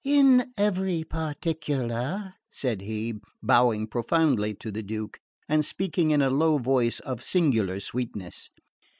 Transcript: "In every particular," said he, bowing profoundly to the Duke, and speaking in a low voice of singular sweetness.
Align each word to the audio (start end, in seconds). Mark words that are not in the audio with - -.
"In 0.03 0.51
every 0.57 1.03
particular," 1.03 2.33
said 2.49 2.81
he, 2.81 3.19
bowing 3.43 3.85
profoundly 3.85 4.55
to 4.55 4.71
the 4.71 4.81
Duke, 4.81 5.19
and 5.47 5.63
speaking 5.63 6.09
in 6.09 6.23
a 6.23 6.31
low 6.31 6.57
voice 6.57 6.99
of 7.01 7.21
singular 7.21 7.79
sweetness. 7.79 8.49